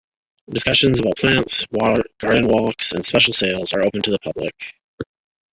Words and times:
Discussions 0.49 0.99
about 0.99 1.15
plants, 1.17 1.63
garden 2.17 2.47
walks 2.47 2.91
and 2.91 3.05
special 3.05 3.35
sales 3.35 3.71
are 3.73 3.85
open 3.85 4.01
to 4.01 4.09
the 4.09 4.17
public. 4.17 4.55